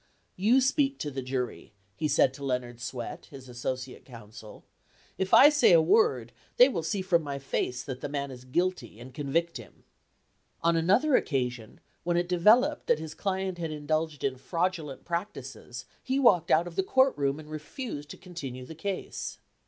[0.35, 4.65] "You speak to the jury," he said to Leonard Swett, his associate counsel;
[5.19, 8.01] 238 LEGAL ETHICS "if I say a word, they will see from my face that
[8.01, 9.83] the man is guilty and convict him."
[10.63, 15.85] On another occasion, when it developed that his client had in dulged in fraudulent practices,
[16.01, 19.37] he walked out of the court room and refused to continue the case.